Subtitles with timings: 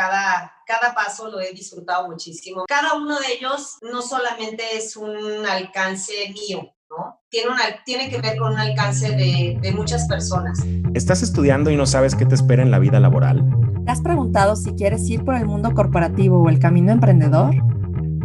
[0.00, 2.64] cada, cada paso lo he disfrutado muchísimo.
[2.66, 7.20] Cada uno de ellos no solamente es un alcance mío, ¿no?
[7.28, 10.58] Tiene, una, tiene que ver con un alcance de, de muchas personas.
[10.94, 13.44] ¿Estás estudiando y no sabes qué te espera en la vida laboral?
[13.84, 17.54] ¿Te has preguntado si quieres ir por el mundo corporativo o el camino emprendedor?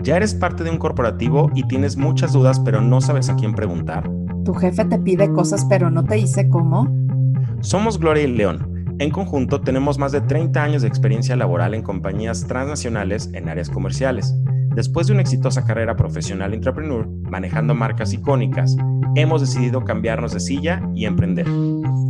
[0.02, 3.54] ¿Ya eres parte de un corporativo y tienes muchas dudas pero no sabes a quién
[3.54, 4.10] preguntar?
[4.46, 6.88] ¿Tu jefe te pide cosas pero no te dice cómo?
[7.60, 11.84] Somos Gloria y León en conjunto, tenemos más de 30 años de experiencia laboral en
[11.84, 14.34] compañías transnacionales en áreas comerciales.
[14.74, 18.76] Después de una exitosa carrera profesional entrepreneur, manejando marcas icónicas,
[19.16, 21.46] hemos decidido cambiarnos de silla y emprender.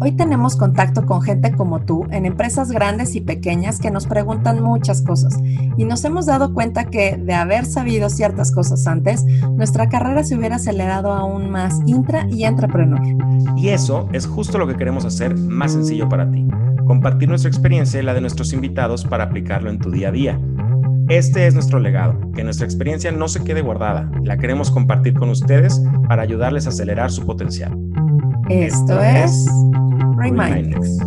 [0.05, 4.61] Hoy tenemos contacto con gente como tú en empresas grandes y pequeñas que nos preguntan
[4.61, 5.35] muchas cosas
[5.77, 10.35] y nos hemos dado cuenta que de haber sabido ciertas cosas antes, nuestra carrera se
[10.35, 13.01] hubiera acelerado aún más intra y entrepreneur.
[13.57, 16.45] Y eso es justo lo que queremos hacer más sencillo para ti
[16.85, 20.39] compartir nuestra experiencia y la de nuestros invitados para aplicarlo en tu día a día.
[21.09, 25.29] Este es nuestro legado, que nuestra experiencia no se quede guardada, la queremos compartir con
[25.29, 27.75] ustedes para ayudarles a acelerar su potencial.
[28.49, 29.47] Esto, es
[30.25, 30.97] Remindex.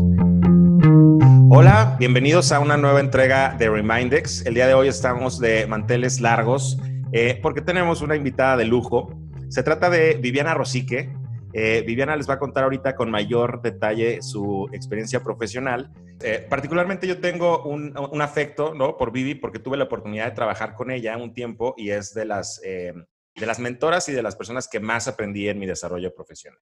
[1.51, 4.47] Hola, bienvenidos a una nueva entrega de Remindex.
[4.47, 6.79] El día de hoy estamos de manteles largos
[7.11, 9.11] eh, porque tenemos una invitada de lujo.
[9.49, 11.13] Se trata de Viviana Rosique.
[11.53, 15.91] Eh, Viviana les va a contar ahorita con mayor detalle su experiencia profesional.
[16.23, 20.93] Eh, particularmente yo tengo un, afecto por Vivi porque tuve la oportunidad de trabajar con
[20.93, 24.79] ella un tiempo y es de las, de las mentoras y de las personas que
[24.79, 26.61] más aprendí en mi desarrollo profesional.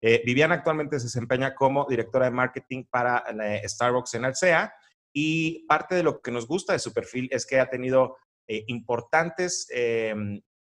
[0.00, 3.24] Viviana actualmente se desempeña como directora de marketing para
[3.64, 4.74] Starbucks en Alsea
[5.12, 9.68] y parte de lo que nos gusta de su perfil es que ha tenido importantes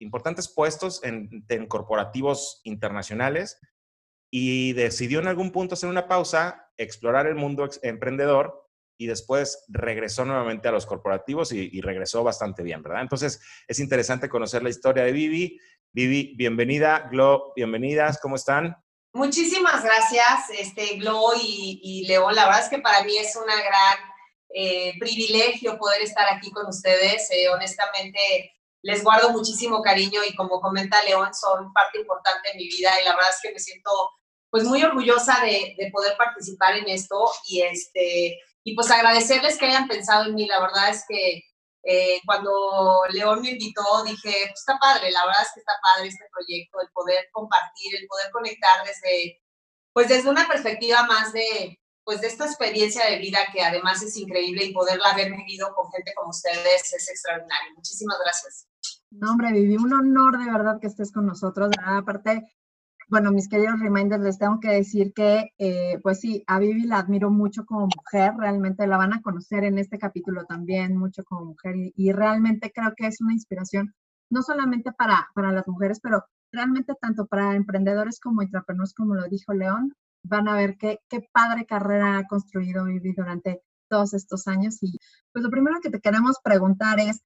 [0.04, 3.60] importantes puestos en, corporativos internacionales
[4.32, 8.68] y decidió en algún punto hacer una pausa, explorar el mundo emprendedor
[9.00, 13.02] y después regresó nuevamente a los corporativos y, regresó bastante bien, ¿verdad?
[13.02, 15.60] Entonces es interesante conocer la historia de Vivi.
[15.92, 17.08] Vivi, bienvenida.
[17.12, 18.20] Glo, bienvenidas.
[18.20, 18.76] ¿Cómo están?
[19.14, 22.34] Muchísimas gracias, este, Glo y, León.
[22.34, 23.98] La verdad es que para mí es una gran
[24.50, 27.30] eh, privilegio poder estar aquí con ustedes.
[27.30, 28.52] Eh, honestamente,
[28.82, 33.06] les guardo muchísimo cariño y como comenta León, son parte importante de mi vida y
[33.06, 33.92] la verdad es que me siento
[34.50, 39.88] pues muy orgullosa de, poder participar en esto y este y pues agradecerles que hayan
[39.88, 40.48] pensado en mí.
[40.48, 41.44] La verdad es que
[41.84, 46.08] eh, cuando León me invitó dije, pues está padre, la verdad es que está padre
[46.08, 49.42] este proyecto, el poder compartir, el poder conectar desde,
[49.92, 54.16] pues desde una perspectiva más de, pues de esta experiencia de vida que además es
[54.16, 57.74] increíble y poderla haber vivido con gente como ustedes es extraordinario.
[57.76, 58.68] Muchísimas gracias.
[59.12, 61.70] No, hombre, Vivi, un honor de verdad que estés con nosotros.
[61.86, 62.50] Aparte,
[63.10, 67.00] bueno, mis queridos reminders, les tengo que decir que, eh, pues sí, a Vivi la
[67.00, 71.46] admiro mucho como mujer, realmente la van a conocer en este capítulo también mucho como
[71.46, 73.94] mujer y, realmente creo que es una inspiración,
[74.30, 79.28] no solamente para, para las mujeres, pero realmente tanto para emprendedores como entrepreneurs, como lo
[79.28, 79.94] dijo León,
[80.24, 84.78] van a ver qué, qué padre carrera ha construido Vivi durante todos estos años.
[84.82, 84.98] Y
[85.32, 87.22] pues lo primero que te queremos preguntar es,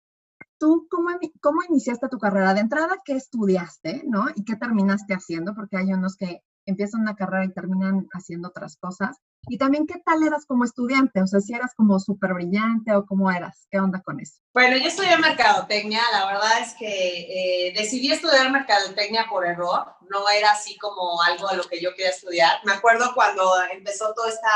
[0.59, 1.09] ¿tú cómo,
[1.41, 2.53] cómo iniciaste tu carrera?
[2.53, 4.27] De entrada, ¿qué estudiaste, no?
[4.35, 5.53] ¿Y qué terminaste haciendo?
[5.55, 9.17] Porque hay unos que empiezan una carrera y terminan haciendo otras cosas.
[9.49, 11.21] Y también, ¿qué tal eras como estudiante?
[11.21, 13.65] O sea, si eras como súper brillante o cómo eras.
[13.71, 14.41] ¿Qué onda con eso?
[14.53, 16.01] Bueno, yo estudié mercadotecnia.
[16.11, 19.95] La verdad es que eh, decidí estudiar mercadotecnia por error.
[20.09, 22.59] No era así como algo a lo que yo quería estudiar.
[22.65, 24.49] Me acuerdo cuando empezó toda esta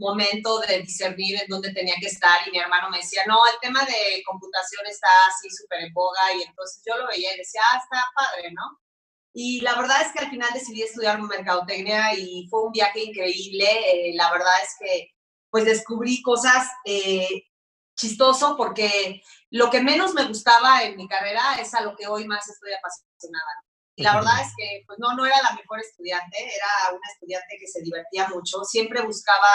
[0.00, 3.58] momento de discernir en dónde tenía que estar y mi hermano me decía, no, el
[3.60, 7.60] tema de computación está así súper en boga y entonces yo lo veía y decía,
[7.72, 8.80] ah, está padre, ¿no?
[9.32, 13.64] Y la verdad es que al final decidí estudiar mercadotecnia y fue un viaje increíble.
[13.64, 15.10] Eh, la verdad es que
[15.50, 17.44] pues descubrí cosas eh,
[17.96, 22.26] chistoso porque lo que menos me gustaba en mi carrera es a lo que hoy
[22.26, 23.52] más estoy apasionada.
[23.96, 27.56] Y la verdad es que pues no, no era la mejor estudiante, era una estudiante
[27.60, 29.48] que se divertía mucho, siempre buscaba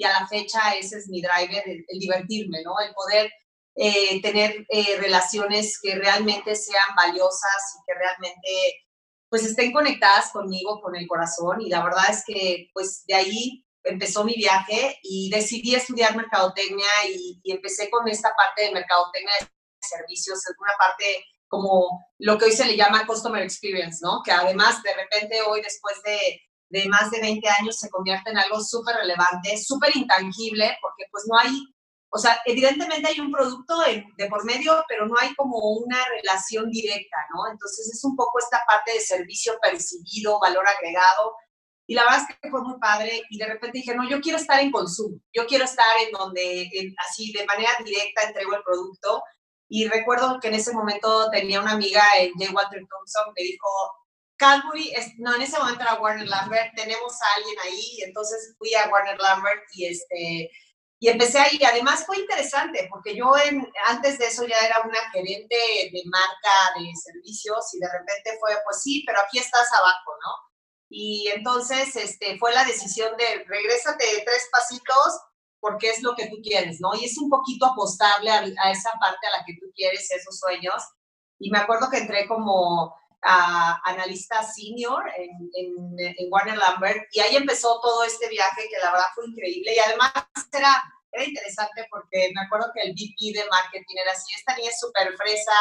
[0.00, 2.72] y a la fecha ese es mi driver, el, divertirme, ¿no?
[2.80, 3.30] El poder
[3.76, 8.84] eh, tener eh, relaciones que realmente sean valiosas y que realmente
[9.28, 13.64] pues estén conectadas conmigo, con el corazón y la verdad es que pues de ahí
[13.84, 19.34] empezó mi viaje y decidí estudiar mercadotecnia y, y empecé con esta parte de mercadotecnia
[19.40, 19.48] de
[19.86, 24.22] servicios, es una parte como lo que hoy se le llama customer experience, ¿no?
[24.24, 26.40] Que además de repente hoy después de
[26.70, 31.24] de más de 20 años se convierte en algo súper relevante, súper intangible, porque pues
[31.28, 31.50] no hay,
[32.10, 36.70] o sea, evidentemente hay un producto de, por medio, pero no hay como una relación
[36.70, 37.50] directa, ¿no?
[37.50, 41.34] Entonces es un poco esta parte de servicio percibido, valor agregado.
[41.86, 44.38] Y la verdad es que fue muy padre y de repente dije, no, yo quiero
[44.38, 46.70] estar en consumo, yo quiero estar en donde
[47.08, 49.22] así de manera directa entrego el producto.
[49.68, 52.02] Y recuerdo que en ese momento tenía una amiga,
[52.36, 52.52] J.
[52.52, 53.68] Walter Thompson, que dijo,
[54.40, 58.88] Calgary, no, en ese momento era Warner Lambert, tenemos a alguien ahí, entonces fui a
[58.88, 60.50] Warner Lambert y este
[61.02, 61.58] y empecé ahí.
[61.64, 65.56] Además fue interesante porque yo en, antes de eso ya era una gerente
[65.92, 70.32] de marca de servicios y de repente fue, pues sí, pero aquí estás abajo, ¿no?
[70.90, 75.20] Y entonces este, fue la decisión de regrésate tres pasitos
[75.60, 76.94] porque es lo que tú quieres, ¿no?
[76.94, 80.82] Y es un poquito apostable a, esa parte a la que tú quieres, esos sueños.
[81.38, 87.36] Y me acuerdo que entré como analista senior en, en, en, Warner Lambert y ahí
[87.36, 90.12] empezó todo este viaje que la verdad fue increíble y además
[90.52, 90.82] era,
[91.12, 94.80] era interesante porque me acuerdo que el VP de marketing era así, esta niña es
[94.80, 95.52] súper fresa,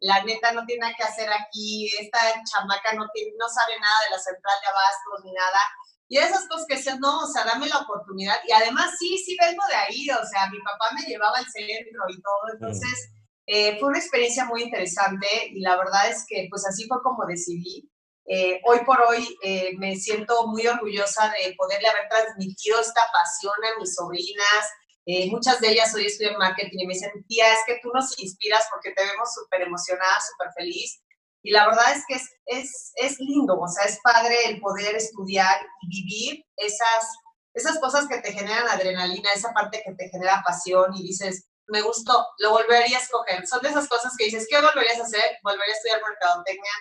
[0.00, 2.18] la neta no tiene nada que hacer aquí, esta
[2.50, 5.60] chamaca no, tiene, no sabe nada de la central de abastos ni nada.
[6.08, 8.36] Y esas cosas que decían, no, o sea, dame la oportunidad.
[8.46, 12.02] Y además, sí, sí vengo de ahí, o sea, mi papá me llevaba al centro
[12.08, 12.52] y todo.
[12.52, 13.12] Entonces,
[13.46, 17.26] eh, fue una experiencia muy interesante y la verdad es que pues así fue como
[17.26, 17.88] decidí.
[18.24, 23.54] Eh, hoy por hoy eh, me siento muy orgullosa de poderle haber transmitido esta pasión
[23.64, 25.30] a mis sobrinas.
[25.30, 28.64] muchas de ellas hoy estudian marketing y me dicen, tía, es que tú nos inspiras
[28.70, 31.02] porque te vemos súper emocionada, súper feliz.
[31.42, 34.94] Y la verdad es que es, es, es, lindo, o sea, es padre el poder
[34.94, 37.08] estudiar y vivir esas,
[37.52, 41.80] esas cosas que te generan adrenalina, esa parte que te genera pasión y dices, me
[41.82, 43.46] gustó, lo volvería a escoger.
[43.46, 45.38] Son de esas cosas que dices, ¿qué volverías a hacer?
[45.42, 46.72] Volvería a estudiar mercadotecnia,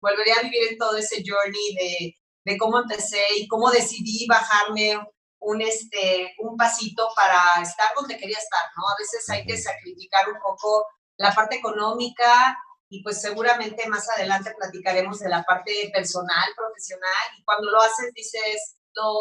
[0.00, 4.98] volvería a vivir en todo ese journey de, de cómo empecé y cómo decidí bajarme
[5.40, 8.88] un, este, un pasito para estar donde quería estar, ¿no?
[8.88, 10.86] A veces hay que sacrificar un poco
[11.18, 12.56] la parte económica
[12.88, 18.12] y pues seguramente más adelante platicaremos de la parte personal, profesional y cuando lo haces
[18.14, 19.12] dices, lo,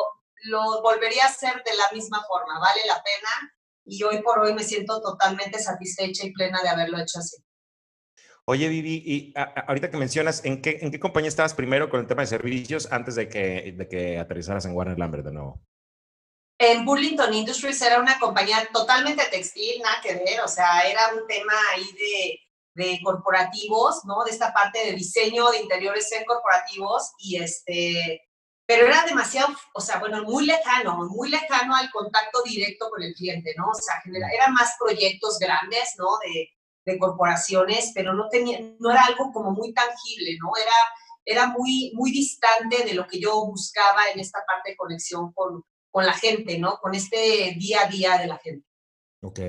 [0.44, 3.55] lo volvería a hacer de la misma forma, vale la pena
[3.86, 7.38] y hoy por hoy me siento totalmente satisfecha y plena de haberlo hecho así.
[8.48, 12.08] Oye, Vivi, y ahorita que mencionas, ¿en qué, ¿en qué compañía estabas primero con el
[12.08, 15.62] tema de servicios antes de que, de que aterrizaras en Warner Lambert de nuevo?
[16.60, 21.28] En Burlington Industries era una compañía totalmente textil, nada que ver, o sea, era un
[21.28, 22.40] tema ahí de,
[22.76, 24.24] de corporativos, ¿no?
[24.24, 28.22] De esta parte de diseño de interiores en corporativos y este,
[28.66, 33.14] pero era demasiado, o sea, bueno, muy lejano, muy lejano al contacto directo con el
[33.14, 33.70] cliente, ¿no?
[33.70, 34.02] O sea,
[34.34, 36.08] eran más proyectos grandes, ¿no?
[36.26, 36.50] De,
[36.86, 40.52] de, corporaciones, pero no tenía, no era algo como muy tangible, ¿no?
[40.60, 40.74] Era,
[41.26, 45.64] era muy, muy distante de lo que yo buscaba en esta parte de conexión con,
[45.92, 46.78] con la gente, ¿no?
[46.80, 48.66] Con este día a día de la gente.
[49.22, 49.40] Ok.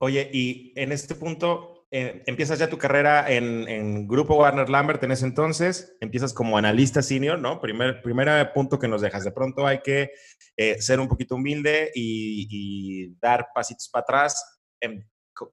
[0.00, 5.10] Oye, y en este punto, eh, empiezas ya tu carrera en, Grupo Warner Lambert en
[5.10, 7.60] ese entonces, empiezas como analista senior, ¿no?
[7.60, 9.24] Primer, primer punto que nos dejas.
[9.24, 10.12] De pronto hay que
[10.56, 14.60] eh, ser un poquito humilde y, dar pasitos para atrás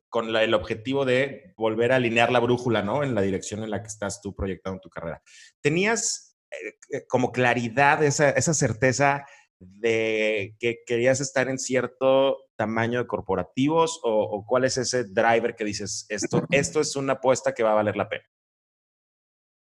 [0.09, 3.03] con el objetivo de volver a alinear la brújula, ¿no?
[3.03, 5.21] En la dirección en la que estás tú proyectando tu carrera.
[5.61, 9.25] ¿Tenías eh, como claridad, esa, esa certeza
[9.59, 15.63] de que querías estar en cierto tamaño de corporativos o, cuál es ese driver que
[15.63, 18.25] dices, esto, esto es una apuesta que va a valer la pena?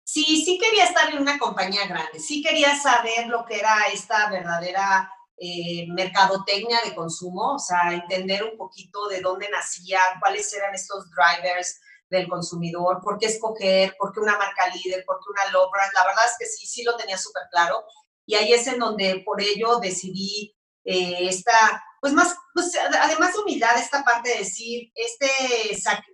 [0.04, 4.30] Sí, sí quería estar en una compañía grande, sí quería saber lo que era esta
[4.30, 10.74] verdadera eh, mercadotecnia de consumo, o sea, entender un poquito de dónde nacía, cuáles eran
[10.74, 11.78] estos drivers
[12.08, 15.92] del consumidor, por qué escoger, por qué una marca líder, por qué una low brand.
[15.92, 17.84] La verdad es que sí, sí lo tenía súper claro.
[18.26, 20.54] Y ahí es en donde por ello decidí
[20.84, 25.26] eh, esta pues más, pues además de humildad, esta parte de decir, este,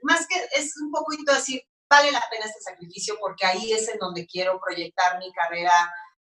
[0.02, 3.98] más que es un poquito decir, vale la pena este sacrificio porque ahí es en
[3.98, 5.72] donde quiero proyectar mi carrera,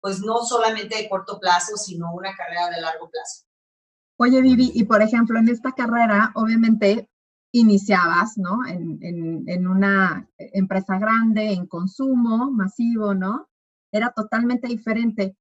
[0.00, 3.46] pues no solamente de corto plazo, sino una carrera de largo plazo.
[4.16, 7.08] Oye, Vivi, y por ejemplo, en esta carrera, obviamente,
[7.52, 8.66] iniciabas, ¿no?
[8.66, 13.48] En, en, en una empresa grande, en consumo masivo, ¿no?
[13.90, 15.36] Era totalmente diferente.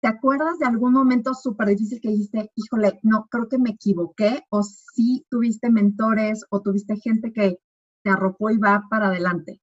[0.00, 4.44] ¿Te acuerdas de algún momento súper difícil que dijiste, híjole, no, creo que me equivoqué?
[4.50, 7.58] ¿O sí tuviste mentores o tuviste gente que
[8.02, 9.60] te arropó y va para adelante?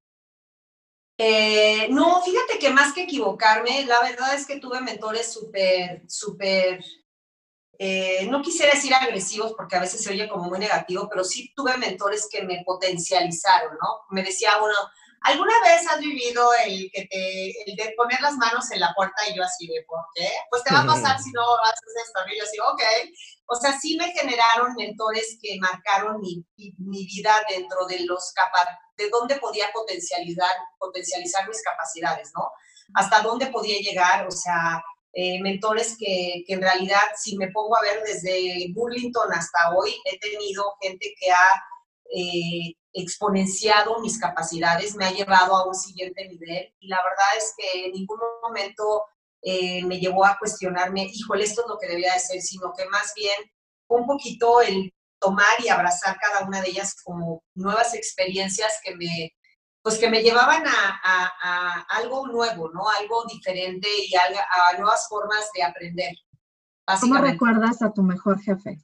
[1.18, 6.84] Eh, no, fíjate que más que equivocarme, la verdad es que tuve mentores súper, súper,
[7.78, 11.54] eh, no quisiera decir agresivos porque a veces se oye como muy negativo, pero sí
[11.56, 14.00] tuve mentores que me potencializaron, ¿no?
[14.10, 14.74] Me decía uno,
[15.24, 19.22] ¿Alguna vez has vivido el que te, el de poner las manos en la puerta
[19.30, 20.30] y yo así de, ¿por qué?
[20.50, 22.20] Pues te va a pasar si no haces esto.
[22.30, 22.82] Y yo así, ok.
[23.46, 28.80] O sea, sí me generaron mentores que marcaron mi, mi vida dentro de los capacidades,
[28.98, 32.52] de dónde podía potencializar, potencializar mis capacidades, ¿no?
[32.94, 37.78] Hasta dónde podía llegar, o sea, eh, mentores que, que, en realidad, si me pongo
[37.78, 41.64] a ver desde Burlington hasta hoy, he tenido gente que ha
[42.16, 47.54] eh, exponenciado mis capacidades, me ha llevado a un siguiente nivel y la verdad es
[47.58, 49.06] que en ningún momento
[49.42, 52.86] eh, me llevó a cuestionarme, híjole, esto es lo que debía de ser, sino que
[52.90, 53.36] más bien
[53.88, 59.34] un poquito el tomar y abrazar cada una de ellas como nuevas experiencias que me,
[59.82, 62.90] pues que me llevaban a, algo nuevo, ¿no?
[62.90, 66.16] Algo diferente y a, nuevas formas de aprender.
[67.00, 68.78] ¿Cómo recuerdas a tu mejor jefe?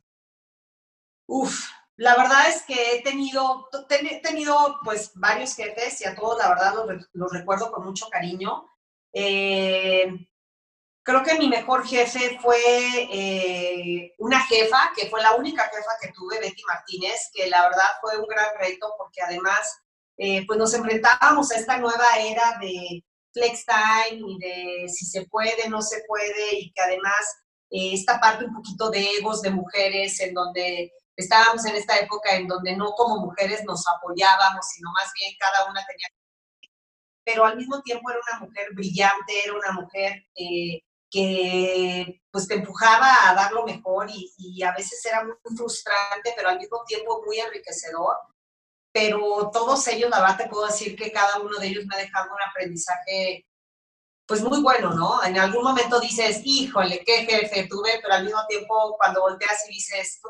[1.27, 6.37] Uf, la verdad es que he tenido, he tenido pues varios jefes y a todos
[6.37, 6.73] la verdad
[7.11, 8.69] los, recuerdo con mucho cariño.
[9.11, 10.07] Eh,
[11.03, 12.57] creo que mi mejor jefe fue
[13.11, 17.89] eh, una jefa, que fue la única jefa que tuve, Betty Martínez, que la verdad
[17.99, 19.81] fue un gran reto porque además
[20.17, 23.03] eh, pues nos enfrentábamos a esta nueva era de
[23.33, 27.41] flex time y de si se puede, no se puede, y que además
[27.71, 32.35] eh, esta parte un poquito de egos de mujeres, en donde estábamos en esta época
[32.35, 36.07] en donde no como mujeres nos apoyábamos, sino más bien cada una tenía...
[37.23, 42.55] Pero al mismo tiempo era una mujer brillante, era una mujer eh, que pues te
[42.55, 47.23] empujaba a dar lo mejor y, a veces era muy frustrante, pero al mismo tiempo
[47.25, 48.15] muy enriquecedor.
[48.91, 52.31] Pero todos ellos, la te puedo decir que cada uno de ellos me ha dejado
[52.33, 53.45] un aprendizaje
[54.29, 55.23] pues muy bueno, ¿no?
[55.23, 59.73] En algún momento dices, híjole, qué jefe tuve, pero al mismo tiempo cuando volteas y
[59.73, 60.21] dices,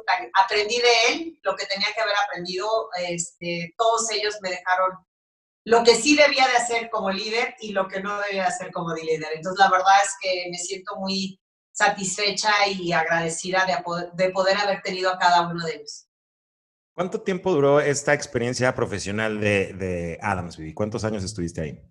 [0.41, 4.91] aprendí de él lo que tenía que haber aprendido, este, todos ellos me dejaron
[5.65, 8.71] lo que sí debía de hacer como líder y lo que no debía de hacer
[8.71, 9.33] como líder.
[9.35, 11.37] Entonces, la verdad es que me siento muy
[11.73, 16.07] satisfecha y agradecida de, de poder haber tenido a cada uno de ellos.
[16.95, 20.73] ¿Cuánto tiempo duró esta experiencia profesional de, de Adams, Vivi?
[20.73, 21.88] ¿Cuántos años estuviste ahí?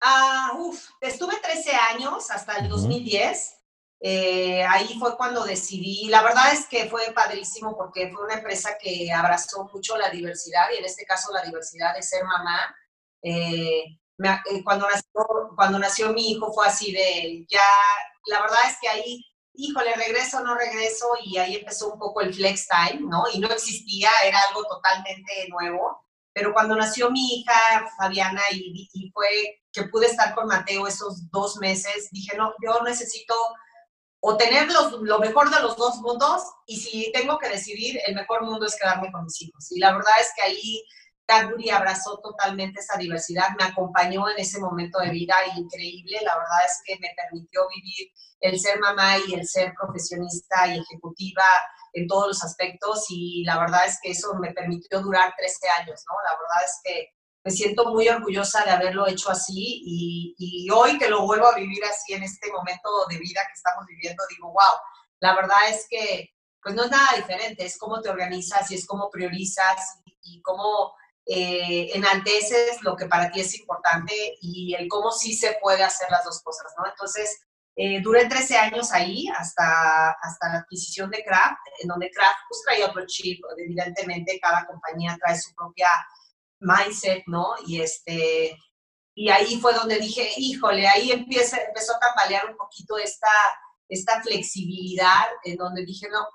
[0.00, 3.56] Ah, uf, estuve 13 años hasta el 2010.
[4.00, 8.78] Eh, ahí fue cuando decidí, la verdad es que fue padrísimo porque fue una empresa
[8.80, 12.76] que abrazó mucho la diversidad y en este caso la diversidad de ser mamá.
[13.22, 13.84] Eh,
[14.22, 17.60] eh, cuando, nació, cuando nació mi hijo fue así de, ya,
[18.26, 19.24] la verdad es que ahí
[19.58, 23.24] híjole, regreso no regreso, y ahí empezó un poco el flex time, ¿no?
[23.32, 26.00] Y no existía, era algo totalmente nuevo.
[26.38, 27.52] Pero cuando nació mi hija
[27.96, 29.26] Fabiana y, fue
[29.72, 33.34] que pude estar con Mateo esos dos meses, dije, no, yo necesito
[34.20, 34.68] o tener
[35.02, 38.76] lo mejor de los dos mundos y si tengo que decidir, el mejor mundo es
[38.80, 39.72] quedarme con mis hijos.
[39.72, 40.84] Y la verdad es que ahí
[41.28, 46.18] Cadbury abrazó totalmente esa diversidad, me acompañó en ese momento de vida increíble.
[46.24, 50.78] La verdad es que me permitió vivir el ser mamá y el ser profesionista y
[50.78, 51.44] ejecutiva
[51.92, 56.02] en todos los aspectos y la verdad es que eso me permitió durar 13 años,
[56.08, 56.14] ¿no?
[56.24, 57.08] La verdad es que
[57.44, 61.54] me siento muy orgullosa de haberlo hecho así y, y hoy que lo vuelvo a
[61.54, 64.78] vivir así en este momento de vida que estamos viviendo, digo, wow,
[65.20, 66.32] la verdad es que
[66.62, 70.92] pues no es nada diferente, es cómo te organizas y es cómo priorizas y, cómo
[71.30, 76.10] eh, enalteces lo que para ti es importante y el cómo sí se puede hacer
[76.10, 76.86] las dos cosas, ¿no?
[76.90, 77.38] Entonces,
[77.76, 82.62] eh, duré 13 años ahí hasta, hasta la adquisición de Kraft, en donde Kraft pues,
[82.64, 85.90] traía otro chip, evidentemente cada compañía trae su propia
[86.60, 87.54] mindset, ¿no?
[87.66, 88.58] Y, este,
[89.14, 93.28] y ahí fue donde dije, híjole, ahí empieza, empezó a tambalear un poquito esta,
[93.86, 96.26] esta flexibilidad, en donde dije, no,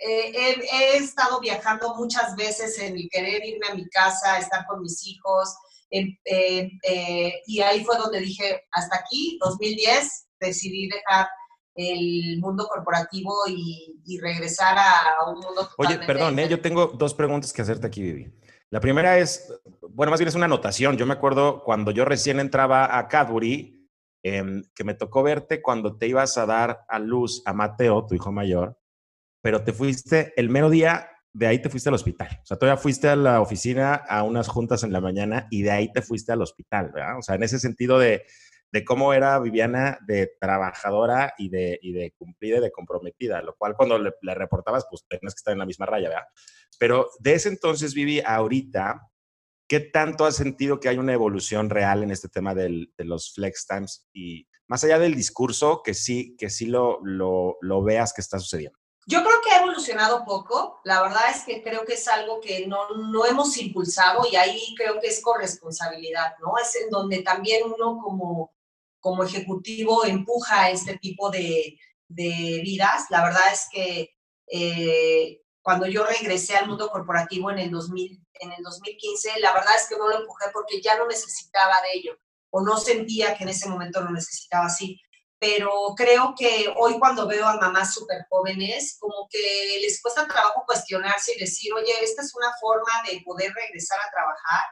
[0.00, 4.80] eh, he, estado viajando muchas veces en el querer irme a mi casa, estar con
[4.80, 5.54] mis hijos,
[5.90, 11.28] eh, y ahí fue donde dije, hasta aquí, 2010, decidí dejar
[11.74, 16.48] el mundo corporativo y, regresar a, un mundo Oye, perdón, ¿eh?
[16.48, 18.32] yo tengo dos preguntas que hacerte aquí, Vivi.
[18.70, 19.52] La primera es,
[19.88, 20.96] bueno, más bien es una anotación.
[20.96, 23.88] Yo me acuerdo cuando yo recién entraba a Cadbury,
[24.22, 28.14] em, que me tocó verte cuando te ibas a dar a luz a Mateo, tu
[28.14, 28.76] hijo mayor,
[29.40, 32.40] pero te fuiste el mero día, de ahí te fuiste al hospital.
[32.42, 35.70] O sea, todavía fuiste a la oficina a unas juntas en la mañana y de
[35.70, 37.18] ahí te fuiste al hospital, ¿verdad?
[37.18, 38.24] O sea, en ese sentido de
[38.72, 43.56] de cómo era Viviana de trabajadora y de, y de cumplida y de comprometida, lo
[43.56, 46.26] cual cuando le, reportabas, pues tenías que estar en la misma raya, ¿verdad?
[46.78, 49.08] Pero de ese entonces, Vivi, ahorita,
[49.68, 53.34] ¿qué tanto has sentido que hay una evolución real en este tema del, de los
[53.34, 54.08] flex times?
[54.12, 58.38] Y más allá del discurso, que sí, que sí lo, lo, lo veas que está
[58.38, 58.78] sucediendo.
[59.10, 60.80] Yo creo que ha evolucionado poco.
[60.84, 64.72] La verdad es que creo que es algo que no, no hemos impulsado y ahí
[64.76, 66.52] creo que es corresponsabilidad, ¿no?
[66.62, 68.52] Es en donde también uno como,
[69.00, 71.76] como ejecutivo empuja este tipo de,
[72.06, 73.06] de vidas.
[73.10, 74.14] La verdad es que
[74.46, 79.74] eh, cuando yo regresé al mundo corporativo en el, 2000, en el 2015, la verdad
[79.76, 82.16] es que no lo empujé porque ya no necesitaba de ello
[82.50, 85.00] o no sentía que en ese momento lo necesitaba así.
[85.40, 90.64] Pero creo que hoy cuando veo a mamás súper jóvenes, como que les cuesta trabajo
[90.66, 94.64] cuestionarse y decir, oye, esta es una forma de poder regresar a trabajar.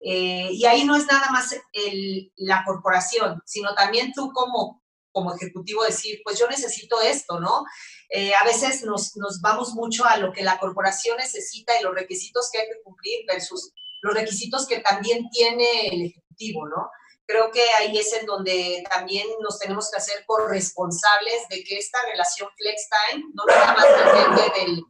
[0.00, 5.32] Eh, y ahí no es nada más el, la corporación, sino también tú como, como
[5.32, 7.64] ejecutivo decir, pues yo necesito esto, ¿no?
[8.08, 11.94] Eh, a veces nos, nos vamos mucho a lo que la corporación necesita y los
[11.94, 16.90] requisitos que hay que cumplir versus los requisitos que también tiene el ejecutivo, ¿no?
[17.30, 21.98] Creo que ahí es en donde también nos tenemos que hacer corresponsables de que esta
[22.10, 24.84] relación flex time no nada más depende del,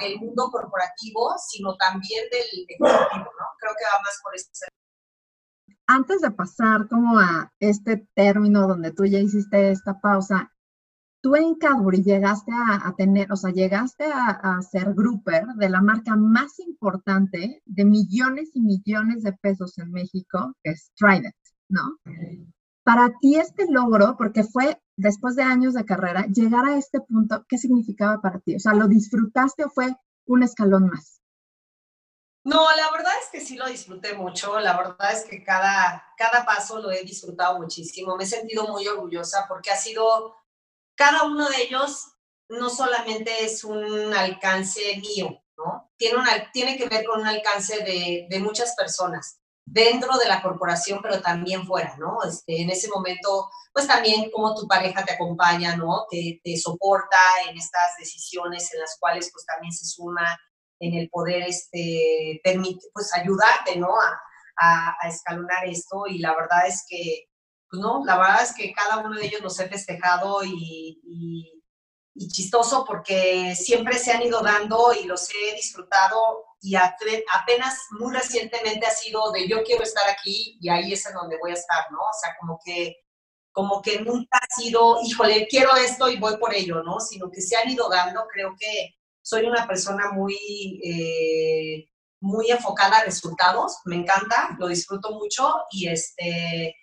[0.00, 3.46] del mundo corporativo, sino también del ejecutivo, ¿no?
[3.58, 4.50] Creo que va más por ese
[5.86, 10.50] Antes de pasar como a este término donde tú ya hiciste esta pausa,
[11.20, 15.82] tú en Cadbury llegaste a, tener, o sea, llegaste a, a, ser grouper de la
[15.82, 21.34] marca más importante de millones y millones de pesos en México, que es Trident.
[21.74, 21.98] ¿No?
[22.84, 27.44] Para ti este logro, porque fue después de años de carrera, llegar a este punto,
[27.48, 28.56] ¿qué significaba para ti?
[28.56, 29.94] O sea, ¿lo disfrutaste o fue
[30.26, 31.20] un escalón más?
[32.44, 34.60] No, la verdad es que sí lo disfruté mucho.
[34.60, 38.16] La verdad es que cada, cada paso lo he disfrutado muchísimo.
[38.16, 40.36] Me he sentido muy orgullosa porque ha sido,
[40.94, 42.12] cada uno de ellos
[42.50, 45.90] no solamente es un alcance mío, ¿no?
[45.96, 51.66] Tiene, que ver con un alcance de muchas personas dentro de la corporación, pero también
[51.66, 52.22] fuera, ¿no?
[52.22, 56.06] Este, en ese momento, pues también como tu pareja te acompaña, ¿no?
[56.10, 57.16] Te, te soporta
[57.48, 60.38] en estas decisiones en las cuales pues también se suma
[60.80, 63.88] en el poder, este, permite, pues ayudarte, ¿no?
[64.58, 67.28] A, a, escalonar esto y la verdad es que,
[67.68, 71.62] pues no, la verdad es que cada uno de ellos los he festejado y, y,
[72.14, 78.14] y chistoso porque siempre se han ido dando y los he disfrutado y apenas muy
[78.14, 81.54] recientemente ha sido de yo quiero estar aquí y ahí es en donde voy a
[81.54, 81.98] estar, ¿no?
[81.98, 82.96] O sea, como que,
[83.52, 87.00] como que nunca ha sido, híjole, quiero esto y voy por ello, ¿no?
[87.00, 91.86] Sino que se han ido dando, creo que soy una persona muy, eh,
[92.20, 96.74] muy enfocada a resultados, me encanta, lo disfruto mucho y este,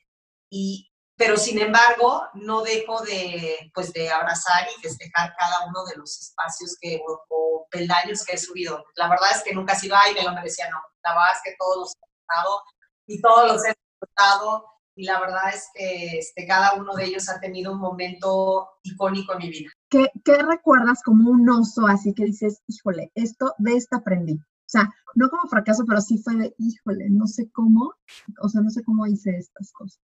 [0.51, 0.90] y,
[1.21, 6.19] pero sin embargo no dejo de, pues, de abrazar y festejar cada uno de los
[6.19, 8.83] espacios que, o, peldaños que he subido.
[8.95, 10.81] La verdad es que nunca ha sido, ay, me lo merecía, no.
[11.03, 12.63] La verdad es que todos los he disfrutado
[13.05, 17.29] y todos los he disfrutado y la verdad es que este, cada uno de ellos
[17.29, 19.69] ha tenido un momento icónico en mi vida.
[19.91, 24.33] ¿Qué, ¿Qué recuerdas como un oso así que dices, híjole, esto de esta aprendí?
[24.33, 27.93] O sea, no como fracaso, pero sí fue de, híjole, no sé cómo,
[28.41, 30.01] o sea, no sé cómo hice estas cosas.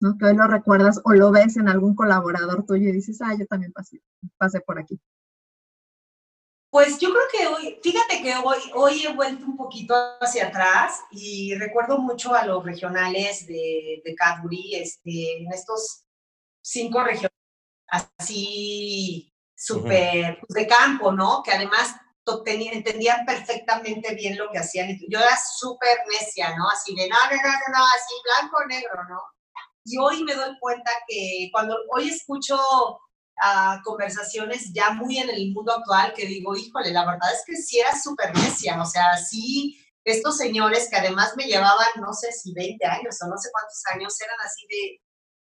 [0.00, 0.16] ¿No?
[0.18, 3.46] Que hoy lo recuerdas o lo ves en algún colaborador tuyo y dices, ah, yo
[3.46, 4.00] también pasé,
[4.36, 5.00] pasé por aquí.
[6.70, 11.00] Pues yo creo que hoy, fíjate que hoy, hoy he vuelto un poquito hacia atrás
[11.12, 16.04] y recuerdo mucho a los regionales de, de Cadbury, este, en estos
[16.60, 17.34] cinco regionales
[17.88, 21.42] así súper pues, de campo, ¿no?
[21.42, 21.94] Que además
[22.72, 24.98] entendían perfectamente bien lo que hacían.
[25.08, 26.68] Yo era súper necia, ¿no?
[26.68, 29.20] Así de, no, no, no, no, así blanco, negro, ¿no?
[29.84, 35.52] Y hoy me doy cuenta que cuando hoy escucho uh, conversaciones ya muy en el
[35.52, 39.16] mundo actual, que digo, híjole, la verdad es que sí era súper necia, o sea,
[39.18, 43.50] sí, estos señores que además me llevaban, no sé si 20 años o no sé
[43.52, 45.00] cuántos años, eran así de,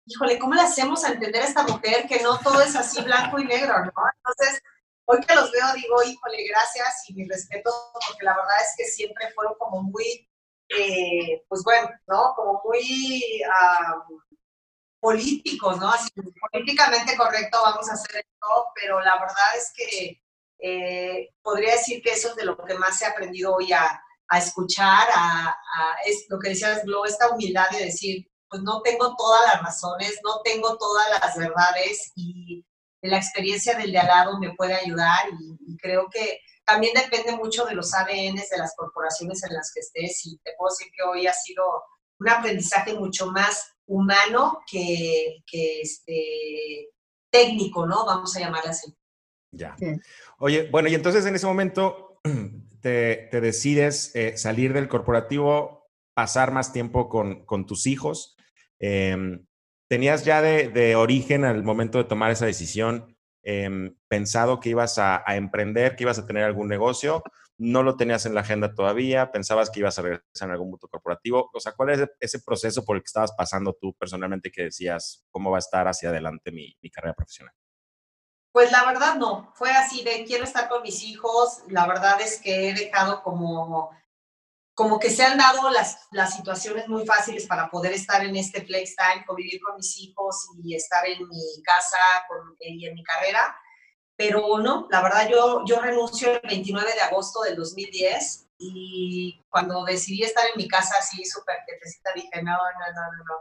[0.07, 3.39] híjole, ¿cómo le hacemos a entender a esta mujer que no todo es así blanco
[3.39, 3.91] y negro, ¿no?
[4.17, 4.61] Entonces,
[5.05, 7.71] hoy que los veo digo, híjole, gracias y mi respeto,
[8.07, 10.27] porque la verdad es que siempre fueron como muy
[10.69, 12.33] eh, pues bueno, ¿no?
[12.35, 13.43] Como muy
[15.03, 15.89] políticos, ¿no?
[15.89, 16.09] Así,
[16.49, 20.21] políticamente correcto vamos a hacer esto, pero la verdad es que
[20.59, 24.37] eh, podría decir que eso es de lo que más he aprendido hoy a, a
[24.37, 25.57] escuchar, a,
[26.05, 30.17] es lo que decías, Glo, esta humildad de decir, pues no tengo todas las razones,
[30.23, 32.65] no tengo todas las verdades y
[33.01, 35.25] la experiencia del de al lado me puede ayudar
[35.67, 39.81] y creo que también depende mucho de los ADNs de las corporaciones en las que
[39.81, 41.65] estés y te puedo decir que hoy ha sido
[42.23, 46.89] un aprendizaje mucho más humano que, que este,
[47.29, 48.05] técnico, ¿no?
[48.05, 48.95] Vamos a llamarlo así.
[49.51, 49.75] Ya.
[50.39, 52.19] Oye, bueno, y entonces en ese momento
[52.81, 58.38] te, te decides eh, salir del corporativo, pasar más tiempo con, con tus hijos.
[58.79, 59.38] Eh,
[59.89, 63.13] ¿Tenías ya de, de, origen al momento de tomar esa decisión
[63.45, 67.21] Em, pensado que ibas a, emprender, que ibas a tener algún negocio,
[67.57, 70.89] no lo tenías en la agenda todavía, pensabas que ibas a regresar en algún mutuo
[70.89, 71.49] corporativo.
[71.53, 75.25] O sea, ¿cuál es ese proceso por el que estabas pasando tú personalmente que decías,
[75.29, 77.53] cómo va a estar hacia adelante mi, carrera profesional?
[78.51, 82.39] Pues la verdad no, fue así de quiero estar con mis hijos, la verdad es
[82.39, 83.91] que he dejado como
[84.75, 88.65] como que se han dado las, las situaciones muy fáciles para poder estar en este
[88.65, 91.97] flex time, convivir con mis hijos y estar en mi casa
[92.59, 93.55] y en mi carrera.
[94.15, 99.84] Pero no, la verdad yo, yo renuncio el 29 de agosto del 2010 y cuando
[99.84, 103.36] decidí estar en mi casa así súper quietecita dije, no, no, no, no, no.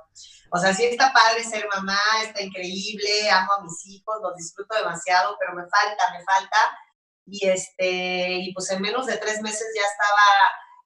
[0.51, 4.75] O sea, sí está padre ser mamá, está increíble, amo a mis hijos, los disfruto
[4.77, 6.57] demasiado, pero me falta, me falta.
[7.27, 10.23] Y, este, y pues en menos de tres meses ya estaba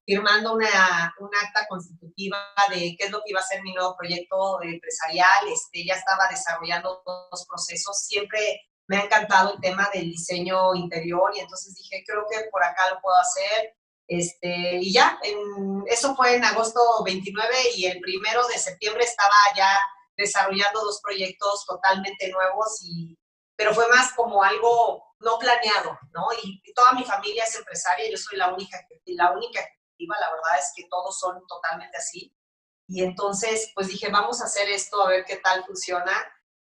[0.04, 2.38] firmando una, un acta constitutiva
[2.70, 5.48] de qué es lo que iba a ser mi nuevo proyecto empresarial.
[5.48, 7.98] Este, ya estaba desarrollando los procesos.
[7.98, 12.62] Siempre me ha encantado el tema del diseño interior y entonces dije, creo que por
[12.62, 13.74] acá lo puedo hacer.
[14.08, 15.18] Este, y ya,
[15.86, 19.68] eso fue en agosto 29 y el primero de septiembre estaba ya
[20.16, 23.18] desarrollando dos proyectos totalmente nuevos, y,
[23.56, 26.26] pero fue más como algo no planeado, ¿no?
[26.42, 29.66] Y, toda mi familia es empresaria, yo soy la única, la única
[29.98, 32.34] la verdad es que todos son totalmente así.
[32.86, 36.12] Y entonces, pues dije, vamos a hacer esto, a ver qué tal funciona.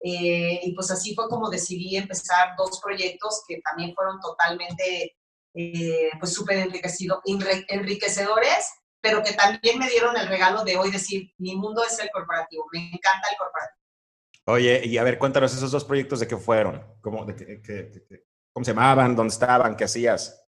[0.00, 5.16] Eh, y pues así fue como decidí empezar dos proyectos que también fueron totalmente,
[5.54, 6.68] eh, pues súper
[7.68, 12.10] enriquecedores, pero que también me dieron el regalo de hoy decir, mi mundo es el
[12.10, 13.78] corporativo, me encanta el corporativo.
[14.46, 17.34] Oye, y a ver, cuéntanos esos dos proyectos de qué fueron, cómo, de
[18.52, 20.47] cómo se llamaban, dónde estaban, qué hacías.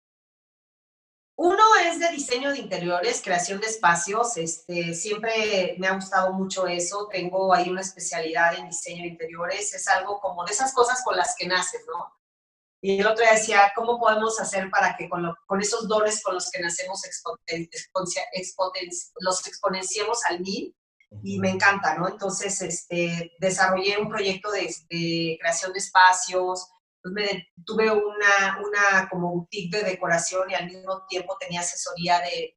[1.36, 4.36] Uno es de diseño de interiores, creación de espacios.
[4.36, 7.08] Este, siempre me ha gustado mucho eso.
[7.10, 9.72] Tengo ahí una especialidad en diseño de interiores.
[9.74, 12.12] Es algo como de esas cosas con las que naces, ¿no?
[12.84, 16.34] Y el otro día decía, ¿cómo podemos hacer para que con, con esos dones con
[16.34, 17.00] los que nacemos
[19.20, 20.76] los exponenciemos al mil?
[21.22, 22.08] Y me encanta, ¿no?
[22.08, 26.71] Entonces, este, desarrollé un proyecto de, de creación de espacios,
[27.02, 32.20] pues me, tuve una, una como boutique de decoración y al mismo tiempo tenía asesoría
[32.20, 32.54] de,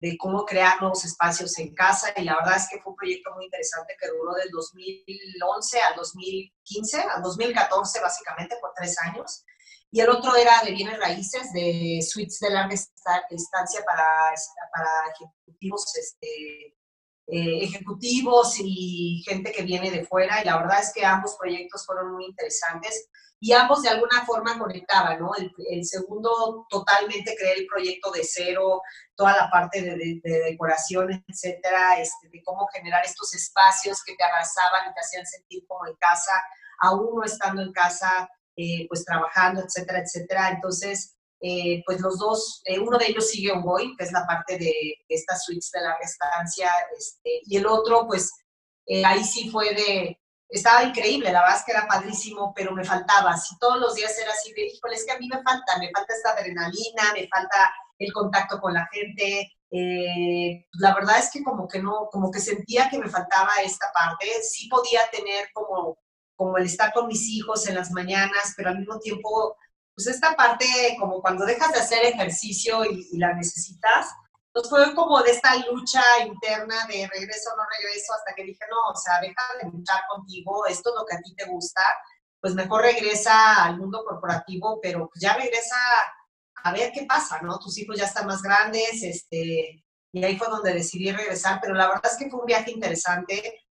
[0.00, 3.34] de, cómo crear nuevos espacios en casa y la verdad es que fue un proyecto
[3.34, 9.44] muy interesante que duró del 2011 al 2015, al 2014 básicamente, por tres años.
[9.90, 14.32] Y el otro era de bienes raíces, de suites de larga estancia para,
[14.72, 16.75] para ejecutivos este,
[17.28, 21.84] eh, ejecutivos y gente que viene de fuera y la verdad es que ambos proyectos
[21.84, 23.08] fueron muy interesantes
[23.40, 25.32] y ambos de alguna forma conectaban, ¿no?
[25.34, 28.80] El, segundo totalmente creé el proyecto de cero,
[29.14, 34.90] toda la parte de, decoración, etcétera, este, de cómo generar estos espacios que te abrazaban
[34.90, 36.32] y te hacían sentir como en casa,
[36.80, 40.50] aún no estando en casa, eh, pues trabajando, etcétera, etcétera.
[40.50, 41.15] Entonces,
[41.46, 44.72] eh, pues los dos, eh, uno de ellos sigue ongoing, que es la parte de,
[45.08, 48.32] estas suites de la estancia, este, y el otro, pues
[49.04, 53.36] ahí sí fue de estaba increíble, la verdad es que era padrísimo, pero me faltaba.
[53.36, 55.90] Si todos los días era así de, híjole, es que a mí me falta, me
[55.90, 59.52] falta esta adrenalina, me falta el contacto con la gente.
[59.70, 63.90] Eh, la verdad es que como que no, como que sentía que me faltaba esta
[63.92, 64.26] parte.
[64.42, 65.98] Sí podía tener como,
[66.36, 69.56] como el estar con mis hijos en las mañanas, pero al mismo tiempo,
[69.96, 70.66] pues esta parte
[71.00, 74.10] como cuando dejas de hacer ejercicio y la necesitas,
[74.48, 78.64] entonces fue como de esta lucha interna de regreso o no regreso hasta que dije,
[78.70, 81.82] no, o sea, deja de luchar contigo, esto es lo que a ti te gusta,
[82.40, 85.76] pues mejor regresa al mundo corporativo, pero pues ya regresa
[86.62, 87.58] a ver qué pasa, ¿no?
[87.58, 89.82] Tus hijos ya están más grandes, este,
[90.12, 93.65] y ahí fue donde decidí regresar, pero la verdad es que fue un viaje interesante.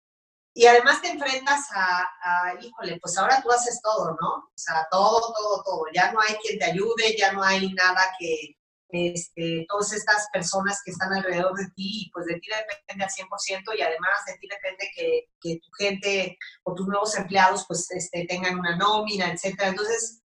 [0.54, 4.30] Y además te enfrentas a, a, híjole, pues ahora tú haces todo, ¿no?
[4.30, 5.84] O sea, todo, todo, todo.
[5.94, 8.58] Ya no hay quien te ayude, ya no hay nada que,
[8.92, 13.78] este, todas estas personas que están alrededor de ti, pues de ti depende al 100%
[13.78, 18.26] y además de ti depende que, que tu gente o tus nuevos empleados pues este,
[18.26, 19.70] tengan una nómina, etcétera.
[19.70, 20.22] Entonces,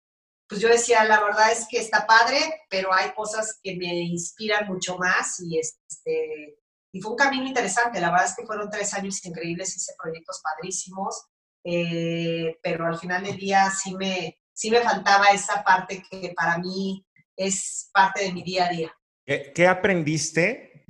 [0.47, 4.67] pues yo decía, la verdad es que está padre, pero hay cosas que me inspiran
[4.67, 6.57] mucho más y este,
[6.95, 7.99] y fue un camino interesante.
[7.99, 11.25] La verdad es que fueron tres años increíbles, hice proyectos padrísimos,
[11.61, 16.57] eh, pero al final del día sí me, sí me faltaba esa parte que para
[16.57, 17.05] mí
[17.35, 18.97] es parte de mi día a día.
[19.25, 20.85] ¿Qué, aprendiste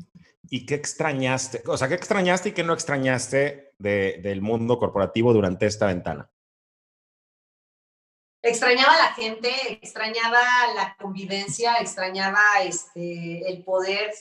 [0.47, 1.63] y qué extrañaste?
[1.65, 6.29] O sea, ¿qué extrañaste y qué no extrañaste del mundo corporativo durante esta ventana?
[8.43, 9.49] Extrañaba a la gente,
[9.81, 10.43] extrañaba
[10.75, 14.11] la convivencia, extrañaba este, el poder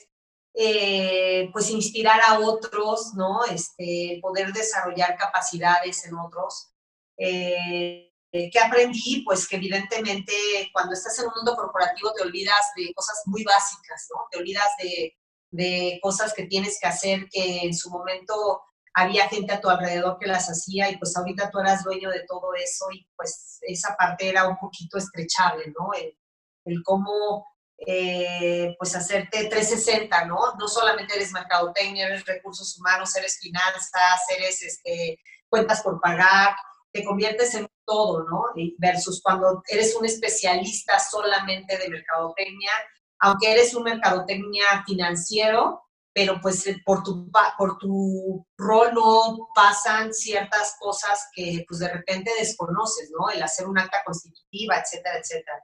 [0.55, 3.45] eh, pues inspirar a otros, ¿no?
[3.45, 6.71] Este, poder desarrollar capacidades en otros.
[7.19, 9.23] Eh, eh, ¿Qué aprendí?
[9.25, 10.33] Pues que evidentemente
[10.73, 14.27] cuando estás en un mundo corporativo te olvidas de cosas muy básicas, ¿no?
[14.31, 15.17] Te olvidas de,
[15.51, 18.63] de cosas que tienes que hacer que en su momento
[18.95, 22.25] había gente a tu alrededor que las hacía y pues ahorita tú eras dueño de
[22.29, 25.93] todo eso y pues esa parte era un poquito estrechable, ¿no?
[25.93, 26.17] El,
[26.65, 27.45] el cómo
[27.79, 30.55] eh, pues hacerte 360, ¿no?
[30.59, 36.55] No solamente eres mercadotecnia, eres recursos humanos, eres finanzas, eres este, cuentas por pagar,
[36.93, 38.45] te conviertes en todo, ¿no?
[38.79, 42.71] Versus cuando eres un especialista solamente de mercadotecnia,
[43.19, 45.83] aunque eres un mercadotecnia financiero,
[46.15, 51.93] pero pues eh, por tu, por tu rol no pasan ciertas cosas que pues de
[51.93, 53.29] repente desconoces, ¿no?
[53.31, 55.61] El hacer un acta constitutiva, etcétera, etcétera.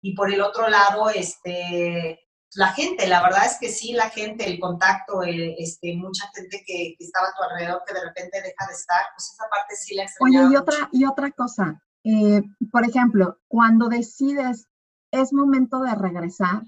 [0.00, 2.20] Y por el otro lado, este,
[2.54, 6.96] la gente, la verdad es que sí, la gente, el contacto, este, mucha gente que,
[6.98, 10.04] estaba a tu alrededor que de repente deja de estar, pues esa parte sí la
[10.04, 14.66] extrañaba Oye, y otra, y otra cosa, eh, por ejemplo, cuando decides,
[15.10, 16.62] es momento de regresar,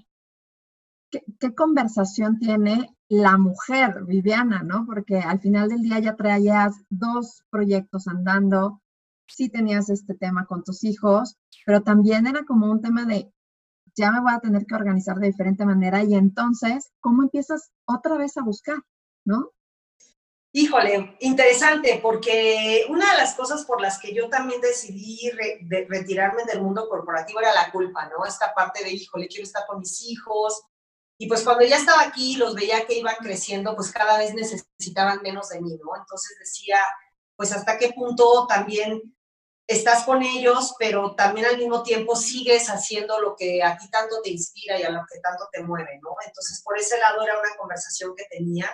[1.09, 4.85] ¿qué, conversación tiene la mujer, Viviana, no?
[4.85, 8.81] Porque al final del día ya traías dos proyectos andando,
[9.27, 13.31] sí tenías este tema con tus hijos, pero también era como un tema de,
[13.95, 18.17] ya me voy a tener que organizar de diferente manera y entonces, ¿cómo empiezas otra
[18.17, 18.77] vez a buscar,
[19.25, 19.51] no?
[20.53, 25.31] Híjole, interesante, porque una de las cosas por las que yo también decidí
[25.87, 28.25] retirarme del mundo corporativo era la culpa, ¿no?
[28.25, 30.61] Esta parte de, híjole, quiero estar con mis hijos,
[31.21, 35.21] y pues cuando ya estaba aquí, los veía que iban creciendo, pues cada vez necesitaban
[35.21, 35.95] menos de mí, ¿no?
[35.95, 36.77] Entonces decía,
[37.35, 39.15] pues hasta qué punto también
[39.67, 44.21] estás con ellos, pero también al mismo tiempo sigues haciendo lo que a ti tanto
[44.21, 46.15] te inspira y a lo que tanto te mueve, ¿no?
[46.25, 48.69] Entonces, por ese lado era una conversación que tenía.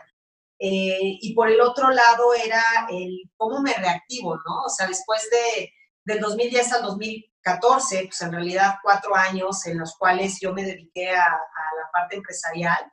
[0.60, 4.64] Eh, y por el otro lado era el cómo me reactivo, ¿no?
[4.66, 5.72] O sea, después de,
[6.04, 10.64] del 2010 al 2000, 14, pues en realidad cuatro años en los cuales yo me
[10.64, 12.92] dediqué a, la parte empresarial.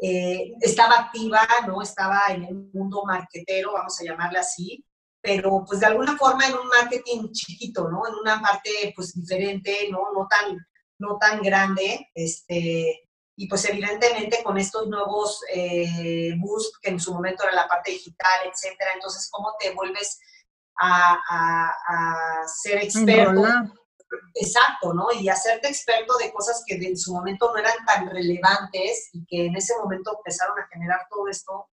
[0.00, 1.82] Eh, estaba activa, ¿no?
[1.82, 4.84] Estaba en el mundo marketero, vamos a llamarle así,
[5.26, 8.06] pero pues de alguna forma en un marketing chiquito, ¿no?
[8.06, 10.12] En una parte pues diferente, ¿no?
[10.14, 10.56] No tan,
[11.00, 17.12] no tan grande, este, y pues evidentemente con estos nuevos eh, boosts que en su
[17.12, 20.20] momento era la parte digital, etcétera, entonces cómo te vuelves
[20.78, 23.42] a, a ser experto.
[24.34, 25.08] Exacto, ¿no?
[25.20, 29.46] Y hacerte experto de cosas que en su momento no eran tan relevantes y que
[29.46, 31.68] en ese momento empezaron a generar todo esto,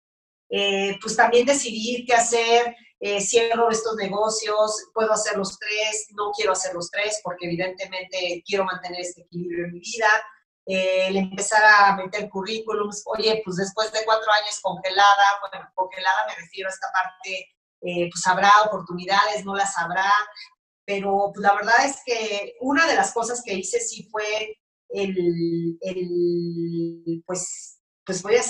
[0.51, 6.33] eh, pues también decidir qué hacer, eh, cierro estos negocios, puedo hacer los tres, no
[6.33, 10.09] quiero hacer los tres porque evidentemente quiero mantener este equilibrio en mi vida.
[10.67, 16.27] Eh, el empezar a meter currículums, oye, pues después de cuatro años congelada, bueno, congelada
[16.27, 17.47] me refiero a esta parte,
[17.81, 20.13] pues habrá oportunidades, no las habrá,
[20.89, 24.59] pero pues, la verdad es que una de las cosas que hice sí fue
[24.89, 27.78] el, el pues,
[28.09, 28.43] pues voy a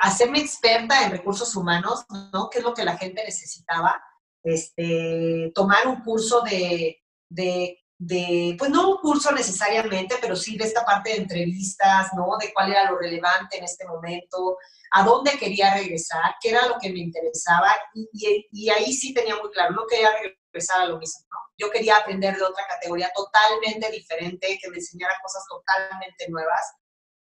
[0.00, 2.48] hacerme experta en recursos humanos, ¿no?
[2.48, 4.02] Que es lo que la gente necesitaba.
[4.42, 10.64] Este, tomar un curso de, de, de, pues no un curso necesariamente, pero sí de
[10.64, 12.38] esta parte de entrevistas, ¿no?
[12.40, 14.56] De cuál era lo relevante en este momento,
[14.92, 19.12] a dónde quería regresar, qué era lo que me interesaba, y, y, y ahí sí
[19.12, 21.36] tenía muy claro, no quería regresar a lo mismo, ¿no?
[21.58, 26.76] yo quería aprender de otra categoría totalmente diferente, que me enseñara cosas totalmente nuevas.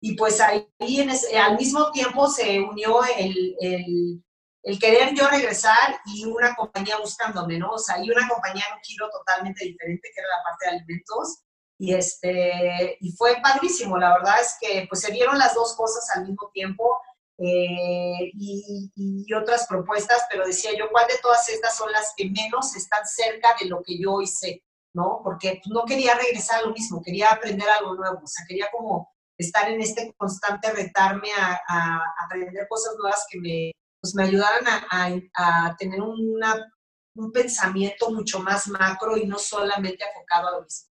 [0.07, 4.23] Y pues ahí en al mismo tiempo se unió el, el,
[4.63, 7.71] el, querer yo regresar y una compañía buscándome, ¿no?
[7.71, 10.71] O sea, y una compañía en un giro totalmente diferente, que era la parte de
[10.73, 11.43] alimentos.
[11.79, 16.07] Y, este, y fue padrísimo, la verdad es que pues se dieron las dos cosas
[16.15, 17.01] al mismo tiempo
[17.39, 22.77] eh, y, otras propuestas, pero decía yo, ¿cuál de todas estas son las que menos
[22.77, 24.63] están cerca de lo que yo hice?
[24.93, 25.23] ¿No?
[25.25, 29.14] Porque no quería regresar a lo mismo, quería aprender algo nuevo, o sea, quería como
[29.39, 35.77] estar en este constante retarme a, aprender cosas nuevas que me, pues, me ayudaran a,
[35.77, 36.73] tener una,
[37.17, 40.91] un pensamiento mucho más macro y no solamente enfocado a lo mismo.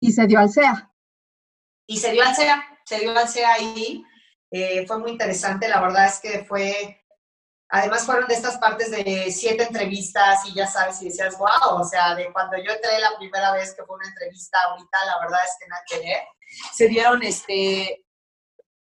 [0.00, 0.92] Y se dio al SEA.
[1.86, 4.04] Y se dio al SEA, se dio al SEA ahí.
[4.50, 7.02] Eh, fue muy interesante, la verdad es que fue,
[7.68, 11.84] además fueron de estas partes de siete entrevistas y ya sabes, y decías, wow, o
[11.84, 15.40] sea, de cuando yo entré la primera vez que fue una entrevista ahorita, la verdad
[15.44, 16.22] es que nada que ver.
[16.72, 18.04] Se dieron, este,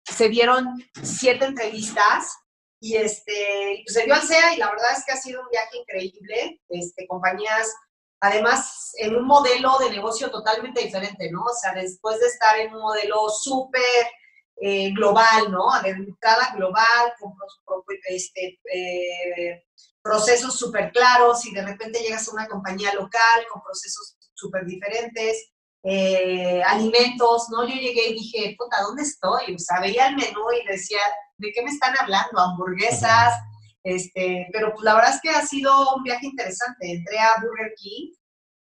[0.03, 2.37] se dieron siete entrevistas
[2.79, 5.49] y este, pues se dio al SEA y la verdad es que ha sido un
[5.49, 7.71] viaje increíble, este, compañías
[8.21, 11.43] además en un modelo de negocio totalmente diferente, ¿no?
[11.43, 14.05] O sea, después de estar en un modelo súper
[14.57, 15.73] eh, global, ¿no?
[15.73, 17.33] A entrada global, con
[18.09, 19.63] este, eh,
[20.03, 25.51] procesos súper claros y de repente llegas a una compañía local con procesos súper diferentes,
[25.83, 27.67] eh, alimentos, ¿no?
[27.67, 29.55] Yo llegué y dije, puta, ¿dónde estoy?
[29.55, 30.99] O sea, veía el menú y decía,
[31.37, 32.39] ¿de qué me están hablando?
[32.39, 33.33] Hamburguesas,
[33.83, 36.91] este, pero pues la verdad es que ha sido un viaje interesante.
[36.91, 38.13] Entré a Burger King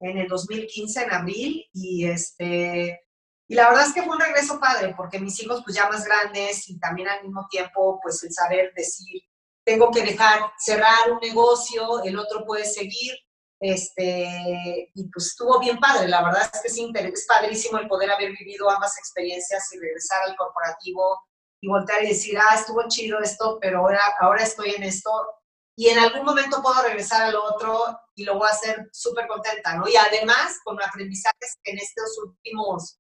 [0.01, 3.01] en el 2015, en abril, y este,
[3.49, 6.05] Y la verdad es que fue un regreso padre, porque mis hijos pues ya más
[6.05, 9.23] grandes y también al mismo tiempo pues el saber decir,
[9.65, 13.15] tengo que dejar cerrar un negocio, el otro puede seguir,
[13.61, 18.33] este, y pues estuvo bien padre, la verdad es que es, padrísimo el poder haber
[18.33, 21.21] vivido ambas experiencias y regresar al corporativo
[21.61, 25.11] y voltear y decir, ah, estuvo chido esto, pero ahora, ahora estoy en esto
[25.79, 29.75] y en algún momento puedo regresar al otro y lo voy a hacer súper contenta,
[29.77, 29.87] ¿no?
[29.87, 32.99] Y además con aprendizajes que en estos últimos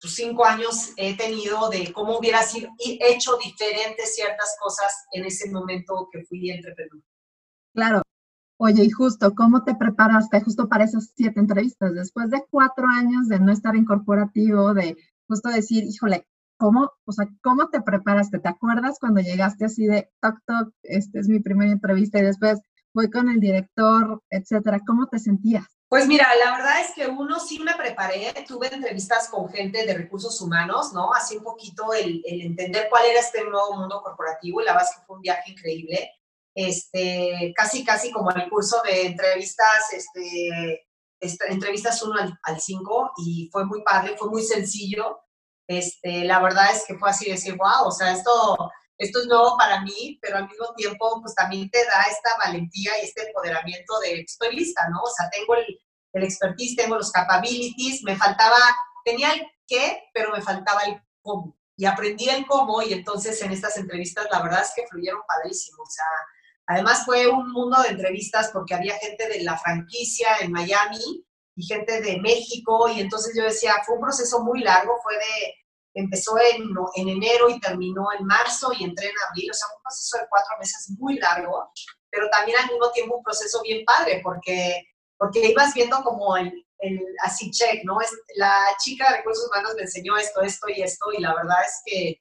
[0.00, 5.50] pues, cinco años he tenido de cómo hubiera sido, hecho diferentes ciertas cosas en ese
[5.50, 7.02] momento que fui entrepreneur.
[7.74, 8.02] Claro.
[8.60, 11.94] Oye, y justo, ¿cómo te preparaste justo para esas siete entrevistas?
[11.94, 14.96] Después de cuatro años de no estar en corporativo, de
[15.28, 18.40] justo decir, híjole, ¿cómo, o sea, cómo te preparaste?
[18.40, 22.60] ¿Te acuerdas cuando llegaste así de, toc, toc, esta es mi primera entrevista y después
[22.92, 24.80] voy con el director, etcétera?
[24.84, 25.66] ¿Cómo te sentías?
[25.88, 29.94] Pues mira, la verdad es que uno sí me preparé, tuve entrevistas con gente de
[29.94, 31.14] recursos humanos, ¿no?
[31.14, 34.98] Así un poquito el, entender cuál era este nuevo mundo corporativo y la verdad es
[34.98, 36.10] que fue un viaje increíble.
[36.60, 40.88] Este, casi, casi como el curso de entrevistas, este,
[41.20, 45.20] entrevistas 1 al 5 y fue muy padre, fue muy sencillo.
[45.68, 48.56] Este, la verdad es que fue así decir, wow, o sea, esto,
[48.98, 52.90] esto es nuevo para mí, pero al mismo tiempo, pues también te da esta valentía
[53.00, 55.00] y este empoderamiento de estoy lista, ¿no?
[55.02, 55.64] O sea, tengo el,
[56.14, 58.56] el expertise, tengo los capabilities, me faltaba,
[59.04, 61.56] tenía el qué, pero me faltaba el cómo.
[61.76, 65.84] Y aprendí el cómo y entonces en estas entrevistas la verdad es que fluyeron padrísimo.
[65.84, 66.04] O sea,
[66.68, 71.24] además fue un mundo de entrevistas porque había gente de la franquicia en Miami
[71.56, 75.54] y gente de México y entonces yo decía, fue un proceso muy largo, fue de,
[75.94, 79.82] empezó en, en enero y terminó en marzo y entré en abril, o sea, un
[79.82, 81.72] proceso de cuatro meses muy largo,
[82.10, 84.84] pero también al mismo tiempo un proceso bien padre porque,
[85.16, 88.00] porque ibas viendo como el, el así check, ¿no?
[88.02, 91.58] Es, la chica de recursos humanos me enseñó esto, esto y esto y la verdad
[91.66, 92.20] es que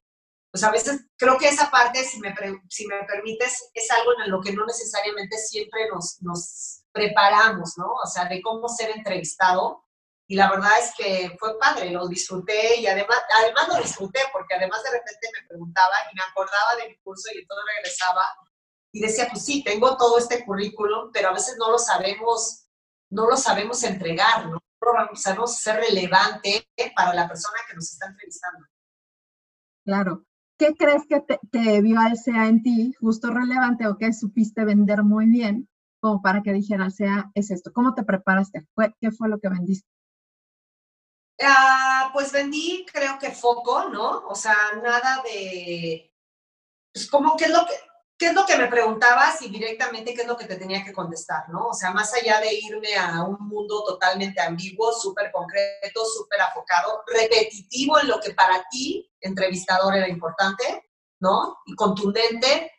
[0.52, 2.34] pues a veces creo que esa parte, si me,
[2.70, 7.88] si me permites, es algo en lo que no necesariamente siempre nos, nos preparamos, ¿no?
[8.04, 9.84] O sea, de cómo ser entrevistado.
[10.30, 14.56] Y la verdad es que fue padre, lo disfruté y además, además lo disfruté porque
[14.56, 18.26] además de repente me preguntaba y me acordaba de mi curso y todo regresaba
[18.92, 22.68] y decía, pues sí, tengo todo este currículum, pero a veces no lo sabemos,
[23.10, 24.60] no lo sabemos entregar, ¿no?
[24.80, 28.66] No sabemos ser relevante para la persona que nos está entrevistando.
[29.84, 30.27] Claro.
[30.58, 35.28] ¿Qué crees que te, vio SEA en ti justo relevante o que supiste vender muy
[35.28, 37.72] bien como para que dijeran, sea, es esto?
[37.72, 38.66] ¿Cómo te preparaste?
[39.00, 39.88] ¿Qué fue lo que vendiste?
[41.42, 44.28] Ah, pues vendí, creo que foco, ¿no?
[44.28, 46.12] O sea, nada de,
[46.92, 47.74] pues como qué es lo que,
[48.18, 50.94] qué es lo que me preguntabas y directamente qué es lo que te tenía que
[50.94, 51.68] contestar, ¿no?
[51.68, 57.04] O sea, más allá de irme a un mundo totalmente ambiguo, súper concreto, súper afocado,
[57.08, 61.58] repetitivo en lo que para ti, entrevistador, era importante, ¿no?
[61.66, 62.72] Y contundente,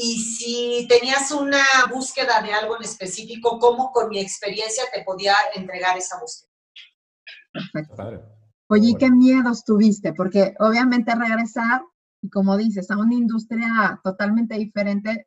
[0.00, 5.34] y si tenías una búsqueda de algo en específico, cómo con mi experiencia te podía
[5.54, 6.52] entregar esa búsqueda.
[7.52, 8.22] Perfecto.
[8.68, 10.12] Oye, ¿qué miedos tuviste?
[10.12, 11.82] Porque obviamente regresar,
[12.22, 15.26] y como dices, a una industria totalmente diferente,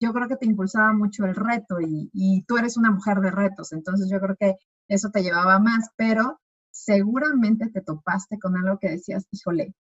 [0.00, 3.30] yo creo que te impulsaba mucho el reto y, y tú eres una mujer de
[3.30, 4.56] retos, entonces yo creo que
[4.88, 9.74] eso te llevaba más, pero seguramente te topaste con algo que decías, híjole,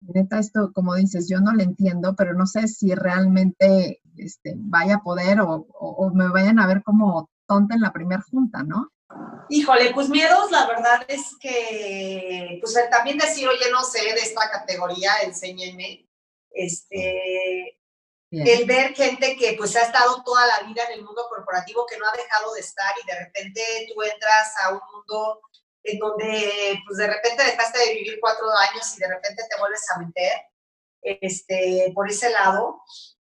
[0.00, 4.96] neta, esto, como dices, yo no lo entiendo, pero no sé si realmente este, vaya
[4.96, 8.90] a poder o, me vayan a ver como tonta en la primera junta, ¿no?
[9.48, 14.48] Híjole, pues miedos, la verdad es que, pues también decir, oye, no sé de esta
[14.50, 16.08] categoría, enséñenme,
[16.52, 17.80] este,
[18.30, 21.98] el ver gente que pues ha estado toda la vida en el mundo corporativo, que
[21.98, 25.40] no ha dejado de estar y de repente tú entras a un mundo
[25.82, 29.84] en donde pues de repente dejaste de vivir cuatro años y de repente te vuelves
[29.90, 30.32] a meter
[31.02, 32.82] este, por ese lado.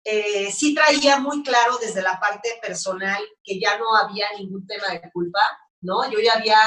[0.03, 4.87] Eh, sí traía muy claro desde la parte personal que ya no había ningún tema
[4.89, 5.41] de culpa,
[5.81, 6.09] ¿no?
[6.09, 6.57] Yo ya había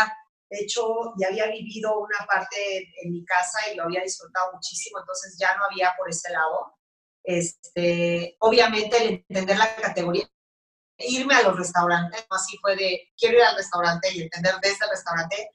[0.51, 5.37] hecho y había vivido una parte en mi casa y lo había disfrutado muchísimo, entonces
[5.39, 6.79] ya no había por ese lado.
[7.25, 10.29] Este, obviamente el entender la categoría,
[10.99, 14.91] irme a los restaurantes, así fue de, quiero ir al restaurante y entender desde el
[14.91, 15.51] restaurante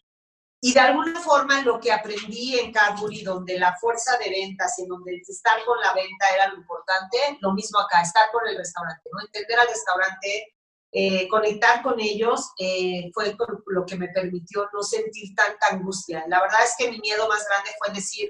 [0.62, 4.84] y de alguna forma lo que aprendí en Cadbury, donde la fuerza de ventas y
[4.84, 8.58] en donde estar con la venta era lo importante, lo mismo acá, estar con el
[8.58, 9.22] restaurante, ¿no?
[9.22, 10.54] Entender al restaurante,
[10.92, 13.38] eh, conectar con ellos, eh, fue
[13.68, 16.26] lo que me permitió no sentir tanta angustia.
[16.28, 18.30] La verdad es que mi miedo más grande fue decir,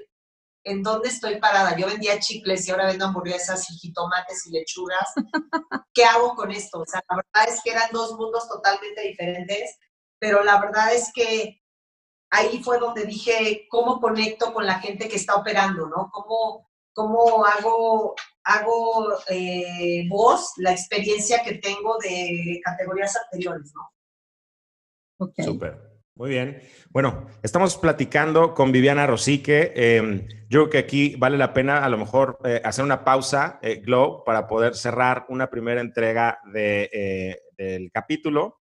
[0.62, 1.76] ¿en dónde estoy parada?
[1.76, 5.08] Yo vendía chicles y ahora vendo hamburguesas y jitomates y lechugas.
[5.94, 6.78] ¿Qué hago con esto?
[6.78, 9.78] O sea, la verdad es que eran dos mundos totalmente diferentes,
[10.20, 11.59] pero la verdad es que
[12.30, 16.10] ahí fue donde dije, ¿cómo conecto con la gente que está operando, no?
[16.12, 18.14] ¿Cómo, cómo hago,
[18.44, 23.90] hago eh, voz la experiencia que tengo de categorías anteriores, ¿no?
[25.18, 25.34] Ok.
[25.42, 25.90] Súper.
[26.20, 26.60] Muy bien.
[26.90, 29.72] Bueno, estamos platicando con Viviana Rosique.
[29.74, 33.58] Em, yo creo que aquí vale la pena a lo mejor eh, hacer una pausa,
[33.62, 38.59] eh, Glow, para poder cerrar una primera entrega de, eh, del capítulo.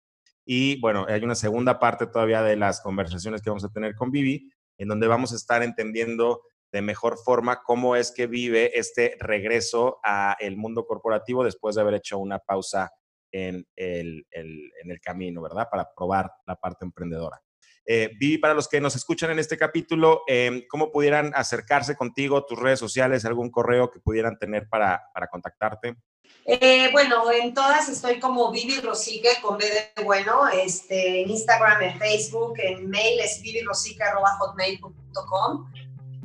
[0.52, 4.10] Y bueno, hay una segunda parte todavía de las conversaciones que vamos a tener con
[4.10, 6.41] Vivi, en donde vamos a estar entendiendo
[6.72, 11.93] de mejor forma cómo es que vive este regreso al mundo corporativo después de haber
[11.93, 12.89] hecho una pausa
[13.32, 15.68] en el, en el camino, ¿verdad?
[15.70, 17.39] Para probar la parte emprendedora.
[17.86, 22.43] Eh, Vivi, para los que nos escuchan en este capítulo, em, ¿cómo pudieran acercarse contigo,
[22.47, 25.95] tus redes sociales, algún correo que pudieran tener para, para contactarte?
[26.46, 31.82] Eh, bueno, en todas estoy como Vivi Rosique con B de bueno, este, en Instagram,
[31.82, 35.72] en Facebook, en mail es vivirosique.hotmail.com.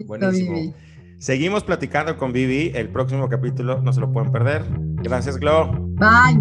[0.07, 0.75] Buenísimo.
[1.19, 2.71] Seguimos platicando con Vivi.
[2.75, 4.65] El próximo capítulo no se lo pueden perder.
[5.03, 5.71] Gracias, Glo.
[5.97, 6.41] Bye.